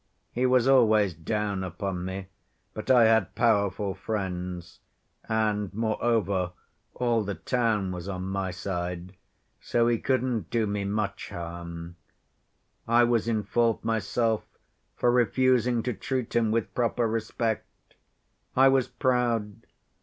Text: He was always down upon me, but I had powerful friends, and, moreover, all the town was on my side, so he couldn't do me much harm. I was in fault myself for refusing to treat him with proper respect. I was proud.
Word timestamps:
He 0.31 0.47
was 0.47 0.67
always 0.67 1.13
down 1.13 1.63
upon 1.63 2.03
me, 2.05 2.25
but 2.73 2.89
I 2.89 3.05
had 3.05 3.35
powerful 3.35 3.93
friends, 3.93 4.79
and, 5.29 5.71
moreover, 5.75 6.53
all 6.95 7.23
the 7.23 7.35
town 7.35 7.91
was 7.91 8.09
on 8.09 8.23
my 8.23 8.49
side, 8.49 9.15
so 9.59 9.87
he 9.87 9.99
couldn't 9.99 10.49
do 10.49 10.65
me 10.65 10.85
much 10.85 11.29
harm. 11.29 11.97
I 12.87 13.03
was 13.03 13.27
in 13.27 13.43
fault 13.43 13.83
myself 13.83 14.43
for 14.95 15.11
refusing 15.11 15.83
to 15.83 15.93
treat 15.93 16.35
him 16.35 16.49
with 16.49 16.73
proper 16.73 17.07
respect. 17.07 17.93
I 18.55 18.69
was 18.69 18.87
proud. 18.87 19.67